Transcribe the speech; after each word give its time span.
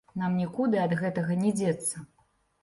Нам 0.19 0.31
нікуды 0.43 0.79
ад 0.85 0.95
гэтага 1.01 1.37
не 1.43 1.53
дзецца. 1.61 2.03